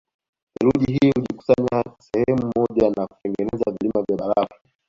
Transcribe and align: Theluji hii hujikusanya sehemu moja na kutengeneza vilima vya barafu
Theluji 0.53 0.93
hii 0.93 1.11
hujikusanya 1.15 1.83
sehemu 1.99 2.51
moja 2.55 2.89
na 2.97 3.07
kutengeneza 3.07 3.71
vilima 3.81 4.05
vya 4.07 4.17
barafu 4.17 4.61